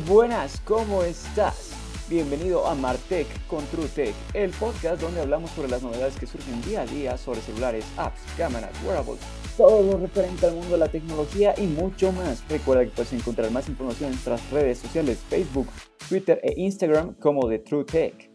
Buenas, 0.00 0.58
¿cómo 0.64 1.02
estás? 1.02 1.74
Bienvenido 2.08 2.66
a 2.66 2.74
Martech 2.74 3.26
con 3.46 3.62
TrueTech, 3.66 4.14
el 4.32 4.50
podcast 4.52 5.02
donde 5.02 5.20
hablamos 5.20 5.50
sobre 5.50 5.68
las 5.68 5.82
novedades 5.82 6.16
que 6.18 6.26
surgen 6.26 6.62
día 6.62 6.80
a 6.80 6.86
día 6.86 7.18
sobre 7.18 7.40
celulares, 7.42 7.84
apps, 7.98 8.22
cámaras, 8.38 8.70
wearables, 8.86 9.20
todo 9.54 9.82
lo 9.82 9.98
referente 9.98 10.46
al 10.46 10.54
mundo 10.54 10.70
de 10.70 10.78
la 10.78 10.88
tecnología 10.88 11.54
y 11.58 11.66
mucho 11.66 12.10
más. 12.10 12.42
Recuerda 12.48 12.84
que 12.84 12.90
puedes 12.90 13.12
encontrar 13.12 13.50
más 13.50 13.68
información 13.68 14.06
en 14.06 14.12
nuestras 14.12 14.50
redes 14.50 14.78
sociales, 14.78 15.18
Facebook, 15.28 15.66
Twitter 16.08 16.40
e 16.42 16.54
Instagram 16.56 17.14
como 17.16 17.46
de 17.46 17.58
TrueTech. 17.58 18.30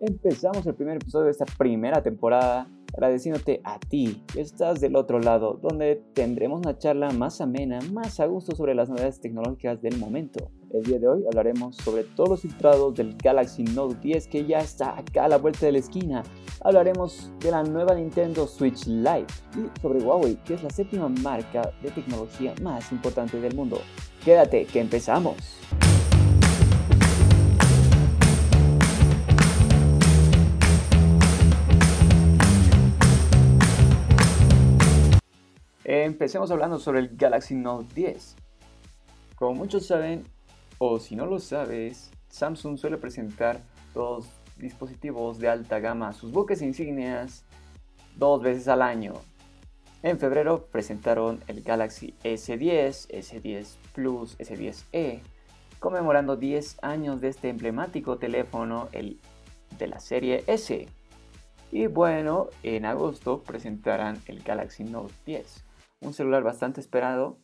Empezamos 0.00 0.64
el 0.66 0.74
primer 0.74 0.98
episodio 0.98 1.24
de 1.24 1.32
esta 1.32 1.46
primera 1.46 2.00
temporada 2.00 2.68
agradeciéndote 2.94 3.60
a 3.64 3.78
ti 3.78 4.22
que 4.32 4.40
estás 4.40 4.80
del 4.80 4.96
otro 4.96 5.20
lado, 5.20 5.58
donde 5.62 6.02
tendremos 6.14 6.60
una 6.60 6.78
charla 6.78 7.10
más 7.10 7.40
amena, 7.40 7.78
más 7.92 8.20
a 8.20 8.26
gusto 8.26 8.54
sobre 8.54 8.74
las 8.74 8.88
novedades 8.88 9.20
tecnológicas 9.20 9.80
del 9.82 9.98
momento. 9.98 10.50
El 10.72 10.84
día 10.84 10.98
de 10.98 11.08
hoy 11.08 11.24
hablaremos 11.26 11.76
sobre 11.76 12.04
todos 12.04 12.28
los 12.30 12.42
filtrados 12.42 12.94
del 12.94 13.16
Galaxy 13.16 13.64
Note 13.64 13.96
10 14.00 14.28
que 14.28 14.46
ya 14.46 14.58
está 14.58 14.96
acá 14.96 15.24
a 15.24 15.28
la 15.28 15.38
vuelta 15.38 15.66
de 15.66 15.72
la 15.72 15.78
esquina. 15.78 16.22
Hablaremos 16.62 17.32
de 17.40 17.50
la 17.50 17.62
nueva 17.62 17.94
Nintendo 17.94 18.46
Switch 18.46 18.86
Lite 18.86 19.26
y 19.56 19.80
sobre 19.80 20.00
Huawei, 20.00 20.36
que 20.44 20.54
es 20.54 20.62
la 20.62 20.70
séptima 20.70 21.08
marca 21.08 21.72
de 21.82 21.90
tecnología 21.90 22.54
más 22.62 22.92
importante 22.92 23.40
del 23.40 23.56
mundo. 23.56 23.80
Quédate, 24.24 24.66
que 24.66 24.80
empezamos. 24.80 25.36
Empecemos 36.04 36.50
hablando 36.50 36.78
sobre 36.78 37.00
el 37.00 37.14
Galaxy 37.14 37.54
Note 37.54 37.86
10. 37.94 38.36
Como 39.34 39.54
muchos 39.54 39.86
saben, 39.86 40.24
o 40.78 40.98
si 40.98 41.14
no 41.14 41.26
lo 41.26 41.38
sabes, 41.38 42.10
Samsung 42.28 42.78
suele 42.78 42.96
presentar 42.96 43.60
dos 43.92 44.26
dispositivos 44.56 45.38
de 45.38 45.48
alta 45.48 45.78
gama, 45.78 46.14
sus 46.14 46.32
buques 46.32 46.62
insignias, 46.62 47.44
dos 48.16 48.42
veces 48.42 48.66
al 48.68 48.80
año. 48.80 49.12
En 50.02 50.18
febrero 50.18 50.64
presentaron 50.72 51.40
el 51.48 51.62
Galaxy 51.62 52.14
S10, 52.24 53.08
S10 53.10 53.76
Plus, 53.92 54.38
S10e, 54.38 55.20
conmemorando 55.80 56.36
10 56.36 56.78
años 56.80 57.20
de 57.20 57.28
este 57.28 57.50
emblemático 57.50 58.16
teléfono 58.16 58.88
el, 58.92 59.20
de 59.78 59.86
la 59.86 60.00
serie 60.00 60.44
S. 60.46 60.88
Y 61.72 61.86
bueno, 61.88 62.48
en 62.62 62.86
agosto 62.86 63.42
presentarán 63.42 64.18
el 64.26 64.42
Galaxy 64.42 64.84
Note 64.84 65.12
10 65.26 65.69
un 66.00 66.12
celular 66.14 66.42
bastante 66.42 66.80
esperado 66.80 67.38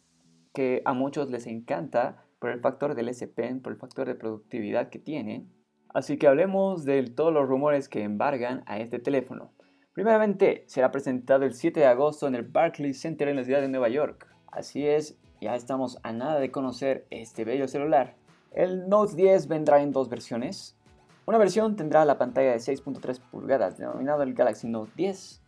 que 0.53 0.83
a 0.85 0.95
muchos 0.95 1.31
les 1.31 1.47
encanta 1.47 2.25
por 2.39 2.51
el 2.51 2.61
factor 2.61 2.95
del 2.95 3.09
S 3.09 3.27
Pen, 3.29 3.61
por 3.61 3.73
el 3.73 3.79
factor 3.79 4.07
de 4.07 4.15
productividad 4.15 4.89
que 4.89 4.99
tiene. 4.99 5.47
Así 5.89 6.19
que 6.19 6.27
hablemos 6.27 6.85
de 6.85 7.03
todos 7.05 7.33
los 7.33 7.49
rumores 7.49 7.89
que 7.89 8.03
embargan 8.03 8.63
a 8.67 8.79
este 8.79 8.99
teléfono. 8.99 9.53
Primeramente, 9.93 10.65
será 10.67 10.91
presentado 10.91 11.45
el 11.45 11.55
7 11.55 11.81
de 11.81 11.87
agosto 11.87 12.27
en 12.27 12.35
el 12.35 12.43
Barclays 12.43 13.01
Center 13.01 13.29
en 13.29 13.37
la 13.37 13.45
ciudad 13.45 13.61
de 13.61 13.69
Nueva 13.69 13.89
York. 13.89 14.29
Así 14.53 14.87
es, 14.87 15.19
ya 15.41 15.55
estamos 15.55 15.99
a 16.03 16.13
nada 16.13 16.39
de 16.39 16.51
conocer 16.51 17.07
este 17.11 17.45
bello 17.45 17.69
celular. 17.69 18.15
El 18.53 18.89
Note 18.89 19.17
10 19.17 19.49
vendrá 19.49 19.83
en 19.83 19.93
dos 19.93 20.09
versiones. 20.09 20.79
Una 21.27 21.39
versión 21.39 21.77
tendrá 21.77 22.05
la 22.05 22.19
pantalla 22.19 22.53
de 22.53 22.59
6.3 22.59 23.21
pulgadas, 23.31 23.79
denominado 23.79 24.23
el 24.23 24.35
Galaxy 24.35 24.69
Note 24.69 24.93
10, 24.97 25.43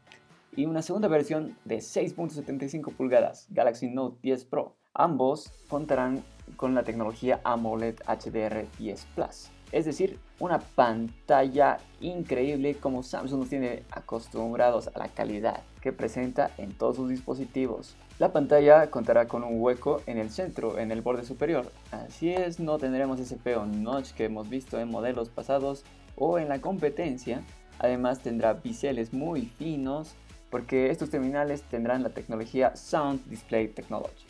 y 0.56 0.66
una 0.66 0.82
segunda 0.82 1.08
versión 1.08 1.56
de 1.64 1.78
6.75 1.78 2.94
pulgadas, 2.94 3.46
Galaxy 3.50 3.88
Note 3.88 4.18
10 4.22 4.44
Pro. 4.46 4.76
Ambos 4.94 5.52
contarán 5.68 6.24
con 6.56 6.74
la 6.74 6.82
tecnología 6.82 7.40
AMOLED 7.44 7.96
HDR10 8.00 9.04
Plus, 9.14 9.50
es 9.70 9.84
decir, 9.84 10.18
una 10.40 10.60
pantalla 10.60 11.78
increíble 12.00 12.74
como 12.76 13.02
Samsung 13.02 13.40
nos 13.40 13.48
tiene 13.50 13.82
acostumbrados 13.90 14.88
a 14.88 14.98
la 14.98 15.08
calidad 15.08 15.62
que 15.82 15.92
presenta 15.92 16.50
en 16.56 16.72
todos 16.72 16.96
sus 16.96 17.10
dispositivos. 17.10 17.96
La 18.18 18.32
pantalla 18.32 18.90
contará 18.90 19.28
con 19.28 19.44
un 19.44 19.60
hueco 19.60 20.00
en 20.06 20.18
el 20.18 20.30
centro, 20.30 20.78
en 20.78 20.90
el 20.90 21.02
borde 21.02 21.24
superior. 21.24 21.70
Así 21.90 22.30
es, 22.30 22.58
no 22.58 22.78
tendremos 22.78 23.20
ese 23.20 23.36
feo 23.36 23.66
notch 23.66 24.12
que 24.12 24.24
hemos 24.24 24.48
visto 24.48 24.80
en 24.80 24.90
modelos 24.90 25.28
pasados 25.28 25.84
o 26.16 26.38
en 26.38 26.48
la 26.48 26.60
competencia. 26.60 27.44
Además 27.78 28.20
tendrá 28.20 28.54
biseles 28.54 29.12
muy 29.12 29.46
finos 29.46 30.16
porque 30.50 30.90
estos 30.90 31.10
terminales 31.10 31.62
tendrán 31.62 32.02
la 32.02 32.10
tecnología 32.10 32.74
Sound 32.76 33.28
Display 33.28 33.68
Technology. 33.68 34.26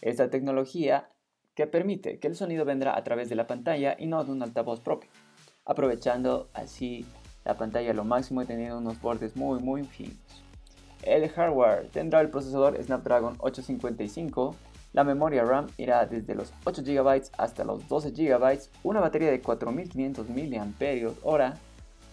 Esta 0.00 0.30
tecnología 0.30 1.08
que 1.54 1.66
permite 1.66 2.18
que 2.18 2.28
el 2.28 2.36
sonido 2.36 2.64
vendrá 2.64 2.96
a 2.96 3.04
través 3.04 3.28
de 3.28 3.34
la 3.34 3.46
pantalla 3.46 3.96
y 3.98 4.06
no 4.06 4.24
de 4.24 4.32
un 4.32 4.42
altavoz 4.42 4.80
propio, 4.80 5.10
aprovechando 5.64 6.48
así 6.54 7.06
la 7.44 7.56
pantalla 7.56 7.92
lo 7.92 8.04
máximo 8.04 8.42
y 8.42 8.46
teniendo 8.46 8.78
unos 8.78 9.00
bordes 9.00 9.36
muy 9.36 9.60
muy 9.60 9.84
finos. 9.84 10.16
El 11.02 11.28
hardware 11.28 11.88
tendrá 11.88 12.20
el 12.20 12.30
procesador 12.30 12.80
Snapdragon 12.80 13.34
855, 13.38 14.54
la 14.92 15.04
memoria 15.04 15.44
RAM 15.44 15.66
irá 15.76 16.06
desde 16.06 16.34
los 16.34 16.52
8 16.64 16.82
GB 16.84 17.22
hasta 17.38 17.64
los 17.64 17.88
12 17.88 18.12
GB, 18.12 18.58
una 18.84 19.00
batería 19.00 19.30
de 19.30 19.40
4500 19.40 20.28
mAh, 20.28 21.54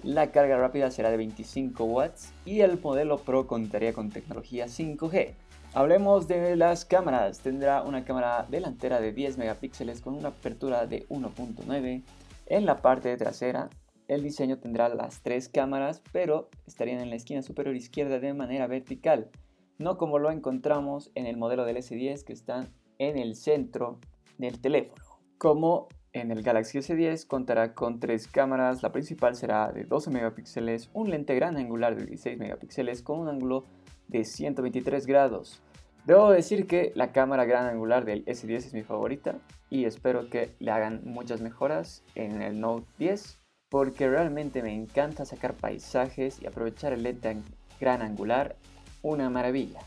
la 0.03 0.31
carga 0.31 0.57
rápida 0.57 0.91
será 0.91 1.11
de 1.11 1.17
25 1.17 1.83
watts 1.83 2.31
y 2.45 2.61
el 2.61 2.79
modelo 2.79 3.17
Pro 3.17 3.47
contaría 3.47 3.93
con 3.93 4.09
tecnología 4.09 4.65
5G. 4.65 5.33
Hablemos 5.73 6.27
de 6.27 6.55
las 6.55 6.85
cámaras. 6.85 7.39
Tendrá 7.39 7.83
una 7.83 8.03
cámara 8.03 8.47
delantera 8.49 8.99
de 9.01 9.11
10 9.11 9.37
megapíxeles 9.37 10.01
con 10.01 10.15
una 10.15 10.29
apertura 10.29 10.87
de 10.87 11.07
1.9. 11.09 12.03
En 12.47 12.65
la 12.65 12.81
parte 12.81 13.15
trasera, 13.17 13.69
el 14.07 14.23
diseño 14.23 14.57
tendrá 14.57 14.89
las 14.89 15.21
tres 15.21 15.49
cámaras, 15.49 16.01
pero 16.11 16.49
estarían 16.65 16.99
en 16.99 17.11
la 17.11 17.15
esquina 17.15 17.43
superior 17.43 17.75
izquierda 17.75 18.19
de 18.19 18.33
manera 18.33 18.65
vertical, 18.65 19.29
no 19.77 19.97
como 19.97 20.17
lo 20.17 20.31
encontramos 20.31 21.11
en 21.13 21.27
el 21.27 21.37
modelo 21.37 21.63
del 21.65 21.77
S10 21.77 22.23
que 22.23 22.33
están 22.33 22.73
en 22.97 23.19
el 23.19 23.35
centro 23.35 23.99
del 24.39 24.59
teléfono. 24.59 25.03
Como 25.37 25.87
en 26.13 26.31
el 26.31 26.41
Galaxy 26.41 26.79
S10 26.79 27.27
contará 27.27 27.73
con 27.73 27.99
tres 27.99 28.27
cámaras, 28.27 28.81
la 28.81 28.91
principal 28.91 29.35
será 29.35 29.71
de 29.71 29.83
12 29.83 30.09
megapíxeles, 30.09 30.89
un 30.93 31.09
lente 31.09 31.35
gran 31.35 31.57
angular 31.57 31.95
de 31.95 32.05
16 32.05 32.37
megapíxeles 32.37 33.03
con 33.03 33.19
un 33.19 33.29
ángulo 33.29 33.65
de 34.07 34.25
123 34.25 35.05
grados. 35.05 35.61
Debo 36.05 36.31
decir 36.31 36.65
que 36.65 36.91
la 36.95 37.11
cámara 37.11 37.45
gran 37.45 37.67
angular 37.67 38.05
del 38.05 38.25
S10 38.25 38.55
es 38.55 38.73
mi 38.73 38.83
favorita 38.83 39.35
y 39.69 39.85
espero 39.85 40.29
que 40.29 40.49
le 40.59 40.71
hagan 40.71 41.01
muchas 41.03 41.41
mejoras 41.41 42.03
en 42.15 42.41
el 42.41 42.59
Note 42.59 42.87
10 42.97 43.37
porque 43.69 44.09
realmente 44.09 44.63
me 44.63 44.73
encanta 44.73 45.25
sacar 45.25 45.55
paisajes 45.55 46.41
y 46.41 46.47
aprovechar 46.47 46.93
el 46.93 47.03
lente 47.03 47.37
gran 47.79 48.01
angular, 48.01 48.55
una 49.03 49.29
maravilla. 49.29 49.81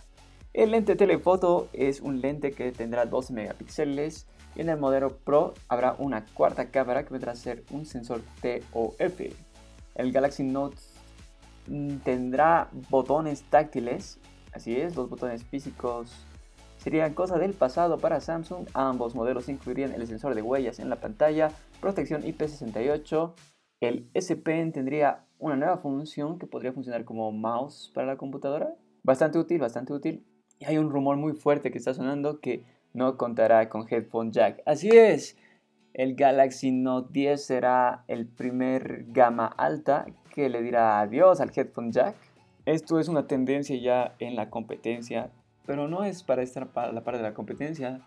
El 0.52 0.70
lente 0.70 0.94
telefoto 0.94 1.68
es 1.72 2.00
un 2.00 2.20
lente 2.20 2.52
que 2.52 2.70
tendrá 2.70 3.06
12 3.06 3.32
megapíxeles 3.32 4.28
y 4.54 4.60
en 4.60 4.68
el 4.68 4.78
modelo 4.78 5.16
Pro 5.18 5.54
habrá 5.68 5.94
una 5.98 6.24
cuarta 6.26 6.70
cámara 6.70 7.04
que 7.04 7.12
vendrá 7.12 7.32
a 7.32 7.36
ser 7.36 7.64
un 7.70 7.86
sensor 7.86 8.22
TOF. 8.40 9.20
El 9.94 10.12
Galaxy 10.12 10.44
Note 10.44 10.76
mm, 11.68 11.96
tendrá 11.98 12.68
botones 12.90 13.42
táctiles, 13.44 14.18
así 14.52 14.76
es, 14.76 14.96
los 14.96 15.08
botones 15.08 15.44
físicos 15.44 16.26
serían 16.82 17.14
cosa 17.14 17.38
del 17.38 17.52
pasado 17.52 17.98
para 17.98 18.20
Samsung. 18.20 18.66
Ambos 18.74 19.14
modelos 19.14 19.48
incluirían 19.48 19.92
el 19.92 20.06
sensor 20.06 20.34
de 20.34 20.42
huellas 20.42 20.80
en 20.80 20.90
la 20.90 20.96
pantalla, 20.96 21.52
protección 21.80 22.22
IP68. 22.22 23.34
El 23.80 24.10
S 24.14 24.34
Pen 24.36 24.72
tendría 24.72 25.24
una 25.38 25.56
nueva 25.56 25.76
función 25.78 26.38
que 26.38 26.46
podría 26.46 26.72
funcionar 26.72 27.04
como 27.04 27.30
mouse 27.30 27.90
para 27.94 28.08
la 28.08 28.16
computadora. 28.16 28.74
Bastante 29.04 29.38
útil, 29.38 29.60
bastante 29.60 29.92
útil. 29.92 30.26
Y 30.58 30.64
hay 30.64 30.78
un 30.78 30.90
rumor 30.90 31.16
muy 31.16 31.34
fuerte 31.34 31.70
que 31.70 31.78
está 31.78 31.94
sonando 31.94 32.40
que 32.40 32.64
no 32.94 33.16
contará 33.16 33.68
con 33.68 33.86
headphone 33.88 34.32
jack. 34.32 34.62
Así 34.66 34.88
es, 34.90 35.36
el 35.94 36.14
Galaxy 36.14 36.72
Note 36.72 37.10
10 37.12 37.44
será 37.44 38.04
el 38.08 38.26
primer 38.26 39.04
gama 39.08 39.46
alta 39.46 40.06
que 40.30 40.48
le 40.48 40.62
dirá 40.62 41.00
adiós 41.00 41.40
al 41.40 41.52
headphone 41.54 41.92
jack. 41.92 42.14
Esto 42.64 42.98
es 42.98 43.08
una 43.08 43.26
tendencia 43.26 43.76
ya 43.76 44.14
en 44.18 44.36
la 44.36 44.48
competencia, 44.48 45.30
pero 45.66 45.88
no 45.88 46.04
es 46.04 46.22
para 46.22 46.42
estar 46.42 46.68
para 46.68 46.92
la 46.92 47.02
parte 47.02 47.18
de 47.18 47.28
la 47.28 47.34
competencia. 47.34 48.00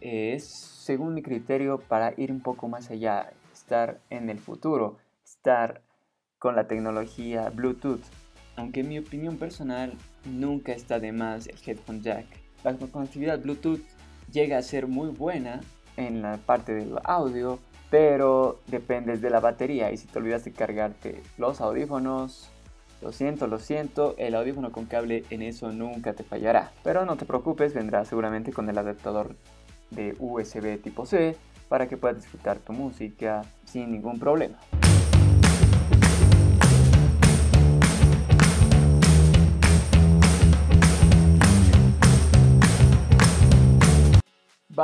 Es, 0.00 0.44
según 0.44 1.14
mi 1.14 1.22
criterio, 1.22 1.78
para 1.78 2.12
ir 2.16 2.32
un 2.32 2.40
poco 2.40 2.68
más 2.68 2.90
allá, 2.90 3.32
estar 3.52 4.00
en 4.10 4.30
el 4.30 4.40
futuro, 4.40 4.98
estar 5.24 5.80
con 6.38 6.56
la 6.56 6.66
tecnología 6.66 7.50
Bluetooth. 7.50 8.02
Aunque 8.56 8.80
en 8.80 8.88
mi 8.88 8.98
opinión 8.98 9.38
personal 9.38 9.94
nunca 10.24 10.72
está 10.72 10.98
de 10.98 11.12
más 11.12 11.46
el 11.46 11.56
headphone 11.64 12.02
jack 12.02 12.41
la 12.64 12.74
conectividad 12.74 13.40
Bluetooth 13.40 13.80
llega 14.30 14.58
a 14.58 14.62
ser 14.62 14.86
muy 14.86 15.10
buena 15.10 15.60
en 15.96 16.22
la 16.22 16.38
parte 16.38 16.72
del 16.74 16.94
audio, 17.04 17.58
pero 17.90 18.60
dependes 18.66 19.20
de 19.20 19.30
la 19.30 19.40
batería 19.40 19.90
y 19.90 19.96
si 19.96 20.06
te 20.06 20.18
olvidas 20.18 20.44
de 20.44 20.52
cargarte 20.52 21.22
los 21.36 21.60
audífonos, 21.60 22.50
lo 23.02 23.12
siento, 23.12 23.46
lo 23.48 23.58
siento, 23.58 24.14
el 24.16 24.34
audífono 24.34 24.70
con 24.70 24.86
cable 24.86 25.24
en 25.30 25.42
eso 25.42 25.72
nunca 25.72 26.14
te 26.14 26.22
fallará. 26.22 26.70
Pero 26.84 27.04
no 27.04 27.16
te 27.16 27.24
preocupes, 27.24 27.74
vendrá 27.74 28.04
seguramente 28.04 28.52
con 28.52 28.70
el 28.70 28.78
adaptador 28.78 29.34
de 29.90 30.14
USB 30.18 30.80
tipo 30.80 31.04
C 31.04 31.36
para 31.68 31.88
que 31.88 31.96
puedas 31.96 32.18
disfrutar 32.18 32.58
tu 32.58 32.72
música 32.72 33.42
sin 33.64 33.90
ningún 33.90 34.18
problema. 34.18 34.58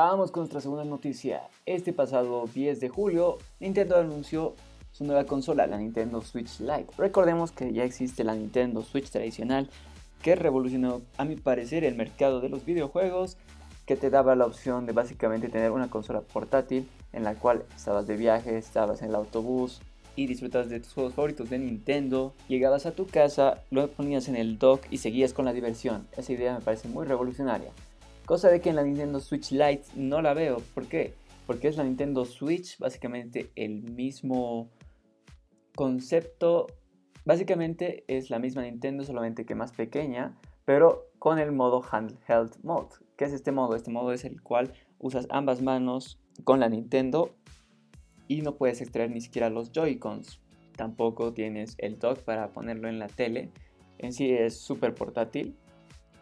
Vamos 0.00 0.30
con 0.30 0.42
nuestra 0.42 0.60
segunda 0.60 0.84
noticia. 0.84 1.48
Este 1.66 1.92
pasado 1.92 2.44
10 2.54 2.78
de 2.78 2.88
julio, 2.88 3.38
Nintendo 3.58 3.96
anunció 3.96 4.54
su 4.92 5.02
nueva 5.02 5.24
consola, 5.24 5.66
la 5.66 5.76
Nintendo 5.76 6.22
Switch 6.22 6.60
Lite. 6.60 6.86
Recordemos 6.96 7.50
que 7.50 7.72
ya 7.72 7.82
existe 7.82 8.22
la 8.22 8.36
Nintendo 8.36 8.82
Switch 8.82 9.10
tradicional 9.10 9.68
que 10.22 10.36
revolucionó, 10.36 11.02
a 11.16 11.24
mi 11.24 11.34
parecer, 11.34 11.82
el 11.82 11.96
mercado 11.96 12.40
de 12.40 12.48
los 12.48 12.64
videojuegos, 12.64 13.38
que 13.86 13.96
te 13.96 14.08
daba 14.08 14.36
la 14.36 14.46
opción 14.46 14.86
de 14.86 14.92
básicamente 14.92 15.48
tener 15.48 15.72
una 15.72 15.90
consola 15.90 16.20
portátil 16.20 16.88
en 17.12 17.24
la 17.24 17.34
cual 17.34 17.64
estabas 17.74 18.06
de 18.06 18.16
viaje, 18.16 18.56
estabas 18.56 19.02
en 19.02 19.08
el 19.08 19.16
autobús 19.16 19.80
y 20.14 20.28
disfrutas 20.28 20.68
de 20.68 20.78
tus 20.78 20.94
juegos 20.94 21.14
favoritos 21.14 21.50
de 21.50 21.58
Nintendo. 21.58 22.34
Llegabas 22.46 22.86
a 22.86 22.92
tu 22.92 23.08
casa, 23.08 23.64
lo 23.72 23.90
ponías 23.90 24.28
en 24.28 24.36
el 24.36 24.60
dock 24.60 24.80
y 24.92 24.98
seguías 24.98 25.32
con 25.32 25.44
la 25.44 25.52
diversión. 25.52 26.06
Esa 26.16 26.32
idea 26.32 26.54
me 26.54 26.60
parece 26.60 26.86
muy 26.86 27.04
revolucionaria. 27.04 27.72
Cosa 28.28 28.50
de 28.50 28.60
que 28.60 28.68
en 28.68 28.76
la 28.76 28.82
Nintendo 28.82 29.20
Switch 29.20 29.52
Lite 29.52 29.84
no 29.96 30.20
la 30.20 30.34
veo. 30.34 30.58
¿Por 30.74 30.84
qué? 30.84 31.14
Porque 31.46 31.66
es 31.66 31.78
la 31.78 31.84
Nintendo 31.84 32.26
Switch, 32.26 32.78
básicamente 32.78 33.50
el 33.56 33.80
mismo 33.80 34.68
concepto. 35.74 36.66
Básicamente 37.24 38.04
es 38.06 38.28
la 38.28 38.38
misma 38.38 38.64
Nintendo, 38.64 39.02
solamente 39.02 39.46
que 39.46 39.54
más 39.54 39.72
pequeña, 39.72 40.36
pero 40.66 41.06
con 41.18 41.38
el 41.38 41.52
modo 41.52 41.82
Handheld 41.90 42.62
Mode. 42.62 42.96
¿Qué 43.16 43.24
es 43.24 43.32
este 43.32 43.50
modo? 43.50 43.74
Este 43.74 43.90
modo 43.90 44.12
es 44.12 44.26
el 44.26 44.42
cual 44.42 44.74
usas 44.98 45.26
ambas 45.30 45.62
manos 45.62 46.20
con 46.44 46.60
la 46.60 46.68
Nintendo 46.68 47.34
y 48.26 48.42
no 48.42 48.56
puedes 48.56 48.82
extraer 48.82 49.10
ni 49.10 49.22
siquiera 49.22 49.48
los 49.48 49.72
Joy-Cons. 49.72 50.38
Tampoco 50.76 51.32
tienes 51.32 51.76
el 51.78 51.98
dock 51.98 52.18
para 52.24 52.52
ponerlo 52.52 52.90
en 52.90 52.98
la 52.98 53.06
tele. 53.06 53.50
En 53.96 54.12
sí 54.12 54.30
es 54.30 54.60
súper 54.60 54.94
portátil 54.94 55.56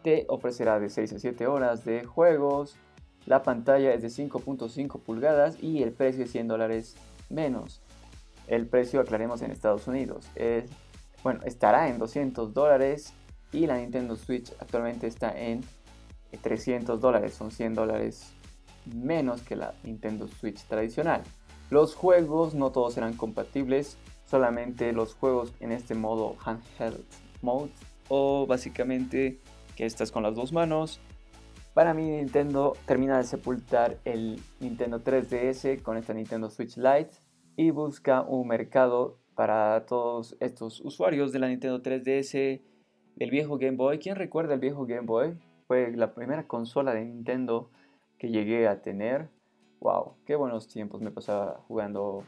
te 0.07 0.25
ofrecerá 0.29 0.79
de 0.79 0.87
6 0.87 1.11
a 1.11 1.19
7 1.19 1.47
horas 1.47 1.83
de 1.83 2.05
juegos. 2.05 2.77
La 3.25 3.43
pantalla 3.43 3.93
es 3.93 4.01
de 4.01 4.07
5.5 4.07 5.01
pulgadas 5.01 5.61
y 5.61 5.83
el 5.83 5.91
precio 5.91 6.23
es 6.23 6.31
100 6.31 6.47
dólares 6.47 6.95
menos. 7.27 7.81
El 8.47 8.67
precio, 8.67 9.01
aclaremos, 9.01 9.41
en 9.41 9.51
Estados 9.51 9.85
Unidos. 9.85 10.29
Es, 10.35 10.69
bueno, 11.23 11.41
estará 11.43 11.89
en 11.89 11.99
200 11.99 12.53
dólares 12.53 13.11
y 13.51 13.67
la 13.67 13.79
Nintendo 13.79 14.15
Switch 14.15 14.53
actualmente 14.61 15.07
está 15.07 15.37
en 15.37 15.59
300 16.41 17.01
dólares. 17.01 17.33
Son 17.33 17.51
100 17.51 17.73
dólares 17.73 18.31
menos 18.85 19.41
que 19.41 19.57
la 19.57 19.73
Nintendo 19.83 20.29
Switch 20.29 20.63
tradicional. 20.67 21.21
Los 21.69 21.95
juegos 21.95 22.55
no 22.55 22.71
todos 22.71 22.93
serán 22.93 23.17
compatibles, 23.17 23.97
solamente 24.25 24.93
los 24.93 25.15
juegos 25.15 25.51
en 25.59 25.73
este 25.73 25.95
modo 25.95 26.37
handheld 26.45 27.03
mode 27.41 27.71
o 28.07 28.47
básicamente 28.47 29.41
que 29.77 29.85
estás 29.85 30.11
con 30.11 30.23
las 30.23 30.35
dos 30.35 30.51
manos. 30.51 30.99
Para 31.75 31.93
mí 31.93 32.09
Nintendo 32.09 32.75
termina 32.87 33.17
de 33.17 33.23
sepultar 33.23 33.99
el 34.03 34.41
Nintendo 34.59 34.99
3DS 35.03 35.83
con 35.83 35.95
esta 35.95 36.15
Nintendo 36.15 36.49
Switch 36.49 36.75
Lite 36.75 37.11
y 37.55 37.69
busca 37.69 38.23
un 38.23 38.47
mercado 38.47 39.19
para 39.35 39.85
todos 39.85 40.35
estos 40.39 40.81
usuarios 40.81 41.31
de 41.31 41.37
la 41.37 41.47
Nintendo 41.47 41.83
3DS, 41.83 42.59
del 43.15 43.29
viejo 43.29 43.59
Game 43.59 43.77
Boy. 43.77 43.99
¿Quién 43.99 44.15
recuerda 44.15 44.55
el 44.55 44.59
viejo 44.59 44.87
Game 44.87 45.05
Boy? 45.05 45.37
Fue 45.67 45.95
la 45.95 46.15
primera 46.15 46.47
consola 46.47 46.95
de 46.95 47.05
Nintendo 47.05 47.69
que 48.17 48.29
llegué 48.29 48.67
a 48.67 48.81
tener. 48.81 49.29
Wow, 49.79 50.15
qué 50.25 50.35
buenos 50.35 50.67
tiempos 50.67 51.01
me 51.01 51.11
pasaba 51.11 51.61
jugando 51.67 52.23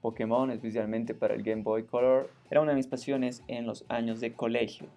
Pokémon, 0.00 0.50
especialmente 0.50 1.14
para 1.14 1.34
el 1.34 1.44
Game 1.44 1.62
Boy 1.62 1.84
Color. 1.84 2.28
Era 2.50 2.60
una 2.60 2.72
de 2.72 2.76
mis 2.76 2.88
pasiones 2.88 3.44
en 3.46 3.66
los 3.66 3.84
años 3.88 4.18
de 4.18 4.32
colegio. 4.32 4.88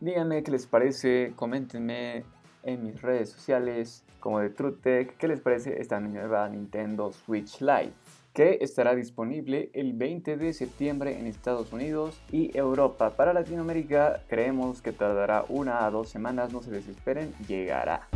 Díganme 0.00 0.44
qué 0.44 0.52
les 0.52 0.64
parece, 0.64 1.32
coméntenme 1.34 2.22
en 2.62 2.84
mis 2.84 3.02
redes 3.02 3.30
sociales 3.30 4.04
como 4.20 4.38
de 4.38 4.50
TrueTech 4.50 5.16
qué 5.16 5.26
les 5.26 5.40
parece 5.40 5.80
esta 5.80 5.98
nueva 5.98 6.48
Nintendo 6.48 7.10
Switch 7.10 7.60
Lite 7.60 7.94
que 8.32 8.58
estará 8.60 8.94
disponible 8.94 9.70
el 9.72 9.94
20 9.94 10.36
de 10.36 10.52
septiembre 10.52 11.18
en 11.18 11.26
Estados 11.26 11.72
Unidos 11.72 12.20
y 12.30 12.56
Europa. 12.56 13.16
Para 13.16 13.32
Latinoamérica 13.32 14.22
creemos 14.28 14.80
que 14.82 14.92
tardará 14.92 15.44
una 15.48 15.84
a 15.84 15.90
dos 15.90 16.08
semanas, 16.08 16.52
no 16.52 16.62
se 16.62 16.70
desesperen, 16.70 17.34
llegará. 17.48 18.06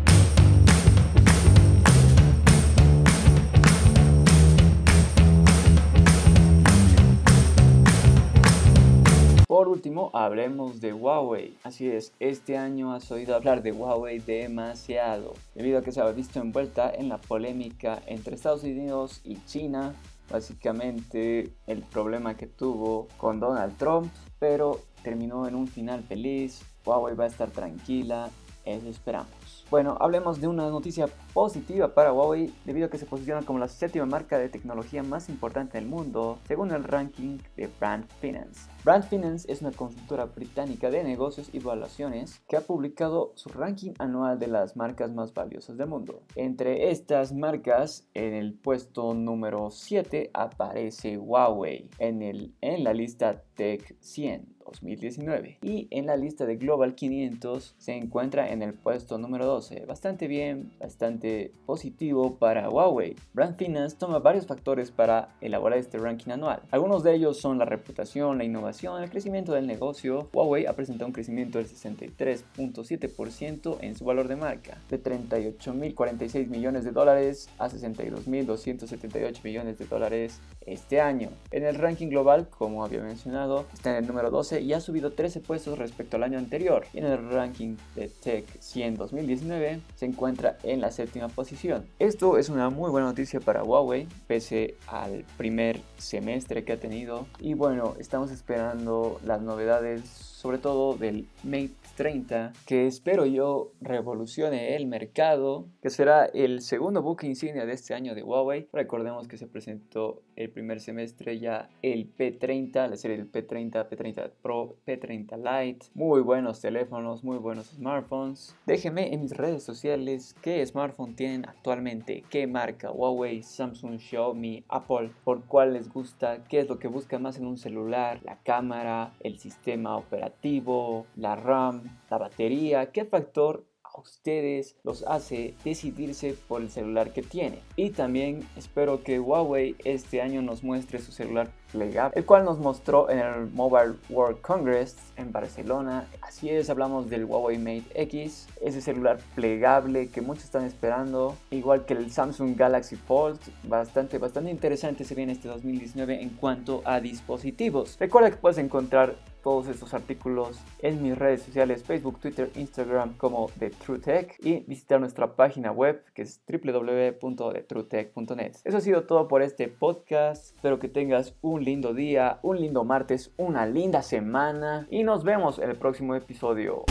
Por 9.53 9.69
último, 9.69 10.09
hablemos 10.15 10.81
de 10.81 10.95
Huawei. 10.95 11.59
Así 11.63 11.87
es, 11.87 12.15
este 12.21 12.57
año 12.57 12.95
has 12.95 13.13
oído 13.13 13.35
hablar 13.35 13.63
de 13.63 13.71
Huawei 13.71 14.19
demasiado, 14.19 15.35
debido 15.55 15.79
a 15.79 15.83
que 15.83 15.93
se 15.93 16.01
ha 16.01 16.11
visto 16.11 16.41
envuelta 16.41 16.91
en 16.91 17.11
la 17.11 17.19
polémica 17.19 18.03
entre 18.07 18.35
Estados 18.35 18.63
Unidos 18.63 19.21
y 19.25 19.45
China. 19.45 19.95
Básicamente 20.31 21.53
el 21.67 21.83
problema 21.83 22.35
que 22.35 22.47
tuvo 22.47 23.09
con 23.19 23.41
Donald 23.41 23.77
Trump, 23.77 24.11
pero 24.39 24.81
terminó 25.03 25.47
en 25.47 25.55
un 25.55 25.69
final 25.69 26.03
feliz. 26.03 26.63
Huawei 26.87 27.15
va 27.15 27.25
a 27.25 27.27
estar 27.27 27.51
tranquila, 27.51 28.31
eso 28.65 28.89
esperamos. 28.89 29.42
Bueno, 29.73 29.97
hablemos 30.01 30.39
de 30.39 30.49
una 30.49 30.69
noticia 30.69 31.07
positiva 31.33 31.95
para 31.95 32.13
Huawei 32.13 32.53
debido 32.67 32.89
a 32.89 32.91
que 32.91 32.99
se 32.99 33.07
posiciona 33.07 33.41
como 33.41 33.59
la 33.59 33.69
séptima 33.69 34.05
marca 34.05 34.37
de 34.39 34.51
tecnología 34.51 35.03
más 35.03 35.31
importante 35.31 35.79
del 35.79 35.89
mundo 35.89 36.39
según 36.47 36.73
el 36.73 36.85
ranking 36.85 37.39
de 37.57 37.71
Brand 37.81 38.07
Finance. 38.21 38.69
Brand 38.85 39.05
Finance 39.05 39.51
es 39.51 39.63
una 39.63 39.71
consultora 39.71 40.27
británica 40.27 40.91
de 40.91 41.03
negocios 41.03 41.49
y 41.55 41.57
evaluaciones 41.57 42.43
que 42.51 42.59
ha 42.59 42.67
publicado 42.67 43.33
su 43.35 43.49
ranking 43.49 43.93
anual 43.99 44.39
de 44.39 44.49
las 44.49 44.77
marcas 44.77 45.11
más 45.11 45.33
valiosas 45.33 45.79
del 45.79 45.89
mundo. 45.89 46.21
Entre 46.37 46.91
estas 46.91 47.33
marcas, 47.33 48.07
en 48.13 48.35
el 48.35 48.53
puesto 48.53 49.15
número 49.15 49.71
7 49.71 50.33
aparece 50.35 51.17
Huawei 51.17 51.89
en, 51.99 52.21
el, 52.21 52.55
en 52.61 52.85
la 52.85 52.93
lista 52.93 53.43
Tech 53.55 53.97
100 54.01 54.53
2019 54.67 55.59
y 55.63 55.89
en 55.91 56.07
la 56.07 56.17
lista 56.17 56.47
de 56.47 56.57
Global 56.57 56.95
500 56.95 57.75
se 57.79 57.97
encuentra 57.97 58.51
en 58.51 58.63
el 58.63 58.75
puesto 58.75 59.19
número 59.19 59.47
12. 59.47 59.85
Bastante 59.87 60.29
bien, 60.29 60.73
bastante 60.81 61.53
positivo 61.67 62.37
para 62.37 62.69
Huawei. 62.69 63.17
Brand 63.33 63.57
Finance 63.57 63.97
toma 63.97 64.19
varios 64.19 64.47
factores 64.47 64.91
para 64.91 65.31
elaborar 65.41 65.79
este 65.79 65.97
ranking 65.99 66.33
anual. 66.33 66.63
Algunos 66.71 67.03
de 67.03 67.15
ellos 67.15 67.39
son 67.39 67.59
la 67.59 67.65
reputación, 67.65 68.37
la 68.39 68.45
innovación, 68.45 69.03
el 69.03 69.11
crecimiento 69.11 69.53
del 69.53 69.67
negocio. 69.67 70.29
Huawei 70.33 70.67
ha 70.67 70.75
presentado 70.75 71.07
un 71.07 71.13
crecimiento 71.13 71.59
del 71.59 71.69
63.7% 71.69 73.79
en 73.81 73.97
su 73.97 74.05
valor 74.05 74.29
de 74.29 74.37
marca, 74.37 74.79
de 74.89 75.03
38.046 75.03 76.47
millones 76.49 76.85
de 76.85 76.93
dólares 76.93 77.49
a 77.59 77.69
62.278 77.69 79.43
millones 79.43 79.79
de 79.79 79.87
dólares 79.87 80.41
este 80.67 81.01
año. 81.01 81.31
En 81.51 81.65
el 81.65 81.77
ranking 81.77 82.09
global, 82.09 82.49
como 82.49 82.85
había 82.85 83.03
mencionado, 83.03 83.67
está 83.73 83.91
en 83.91 83.97
el 83.97 84.07
número 84.07 84.31
12 84.31 84.52
y 84.61 84.73
ha 84.73 84.81
subido 84.81 85.13
13 85.13 85.41
puestos 85.41 85.79
respecto 85.79 86.17
al 86.17 86.25
año 86.25 86.39
anterior. 86.39 86.85
Y 86.93 86.99
en 86.99 87.07
el 87.07 87.31
ranking 87.31 87.77
de 87.95 88.09
Tech 88.09 88.45
100 88.61 88.97
2019 88.97 89.81
se 89.95 90.07
encuentra 90.07 90.59
en 90.63 90.81
la 90.81 90.91
séptima 90.91 91.29
posición. 91.29 91.85
Esto 91.99 92.39
es 92.39 92.49
una 92.49 92.71
muy 92.71 92.91
buena 92.91 93.07
noticia 93.07 93.41
para 93.41 93.65
Huawei, 93.65 94.07
pese 94.27 94.75
al 94.87 95.25
primer 95.37 95.81
semestre 95.99 96.65
que 96.65 96.73
ha 96.73 96.81
tenido. 96.81 97.27
Y 97.39 97.55
bueno, 97.55 97.95
estamos 97.99 98.31
esperando 98.31 99.21
las 99.25 99.41
novedades, 99.41 100.03
sobre 100.03 100.59
todo 100.59 100.95
del 100.95 101.29
Mate 101.45 101.83
30, 101.97 102.53
que 102.67 102.87
espero 102.87 103.27
yo 103.27 103.73
revolucione 103.81 104.77
el 104.77 104.87
mercado, 104.87 105.67
que 105.83 105.91
será 105.91 106.25
el 106.27 106.63
segundo 106.63 107.03
buque 107.03 107.27
insignia 107.27 107.67
de 107.67 107.73
este 107.73 107.95
año 107.95 108.15
de 108.15 108.23
Huawei. 108.23 108.69
Recordemos 108.73 109.29
que 109.29 109.37
se 109.37 109.47
presentó 109.47 110.23
el 110.37 110.51
primer 110.51 110.81
semestre 110.81 111.39
ya 111.39 111.69
el 111.83 112.13
P30, 112.17 112.89
la 112.89 112.97
serie 112.97 113.17
del 113.17 113.31
P30, 113.31 113.89
P30 113.89 114.31
Pro, 114.43 114.77
P30 114.87 115.37
Lite. 115.37 115.87
Muy 115.95 116.21
buenos 116.21 116.61
teléfonos, 116.61 117.23
muy 117.23 117.39
buenos 117.39 117.67
smartphones. 117.67 118.57
Déjenme 118.67 119.15
en 119.15 119.23
mis 119.23 119.37
redes 119.37 119.63
sociales 119.63 120.35
qué 120.43 120.65
smartphone 120.67 121.15
tienen 121.15 121.49
actualmente, 121.49 122.25
qué 122.29 122.47
marca, 122.47 122.91
Huawei, 122.91 123.43
Samsung, 123.43 123.99
Xiaomi, 123.99 124.65
Apple, 124.69 125.11
por 125.25 125.45
cuál 125.45 125.75
les 125.75 125.93
gusta, 125.93 126.45
qué 126.45 126.61
es 126.61 126.69
lo 126.69 126.79
que 126.79 126.89
buscan 126.89 127.23
más 127.23 127.39
en 127.39 127.47
un 127.47 127.57
celular, 127.57 128.21
la 128.25 128.43
cámara, 128.43 129.15
el 129.21 129.39
sistema 129.39 129.97
operativo, 129.97 131.07
la 131.17 131.37
RAM, 131.37 132.01
la 132.11 132.19
batería, 132.19 132.91
qué 132.93 133.05
factor 133.05 133.65
ustedes 134.01 134.77
los 134.85 135.03
hace 135.05 135.55
decidirse 135.65 136.35
por 136.49 136.63
el 136.63 136.71
celular 136.71 137.13
que 137.13 137.23
tiene. 137.23 137.61
Y 137.77 137.91
también 137.91 138.47
espero 138.57 139.03
que 139.03 139.21
Huawei 139.21 139.77
este 139.85 140.21
año 140.21 140.43
nos 140.43 140.63
muestre 140.63 140.99
su 140.99 141.13
celular 141.13 141.51
plegable, 141.73 142.13
el 142.17 142.27
cual 142.27 142.45
nos 142.45 142.59
mostró 142.59 143.09
en 143.11 143.19
el 143.19 143.51
Mobile 143.51 143.95
World 144.11 144.41
Congress 144.43 144.97
en 145.17 145.33
Barcelona. 145.33 146.07
Así 146.21 146.51
es, 146.51 146.69
hablamos 146.71 147.09
del 147.09 147.25
Huawei 147.25 147.59
Mate 147.59 147.85
X, 147.95 148.49
ese 148.61 148.81
celular 148.81 149.19
plegable 149.35 150.09
que 150.09 150.21
muchos 150.21 150.45
están 150.45 150.65
esperando, 150.65 151.37
igual 151.51 151.85
que 151.85 151.95
el 151.95 152.11
Samsung 152.11 152.57
Galaxy 152.57 152.97
Fold, 152.97 153.41
bastante, 153.65 154.19
bastante 154.19 154.51
interesante 154.51 155.05
se 155.05 155.15
viene 155.15 155.33
este 155.33 155.49
2019 155.49 156.23
en 156.23 156.31
cuanto 156.31 156.83
a 156.85 157.01
dispositivos. 157.01 157.97
Recuerda 157.99 158.31
que 158.31 158.37
puedes 158.37 158.59
encontrar 158.59 159.17
todos 159.43 159.69
estos 159.69 159.95
artículos 159.95 160.61
en 160.81 161.03
mis 161.03 161.17
redes 161.19 161.43
sociales 161.43 161.83
Facebook, 161.85 162.21
Twitter, 162.21 162.51
Instagram 162.55 163.17
como 163.17 163.51
The 163.59 163.71
True 163.71 163.99
Tech 163.99 164.37
y 164.41 164.61
visitar 164.61 165.01
nuestra 165.01 165.35
página 165.35 165.73
web 165.73 166.05
que 166.15 166.23
es 166.23 166.41
www.thetruetech.net. 166.47 168.57
Eso 168.65 168.77
ha 168.77 168.81
sido 168.81 169.03
todo 169.05 169.27
por 169.29 169.43
este 169.43 169.69
podcast. 169.69 170.57
Espero 170.57 170.79
que 170.79 170.89
tengas 170.89 171.35
un 171.41 171.65
lindo 171.65 171.95
día, 171.95 172.39
un 172.43 172.61
lindo 172.61 172.85
martes, 172.85 173.33
una 173.37 173.65
linda 173.67 174.03
semana 174.03 174.87
y 174.91 175.05
nos 175.05 175.25
vemos 175.25 175.59
en 175.59 175.71
el 175.71 175.77
próximo 175.77 176.15
episodio. 176.15 176.85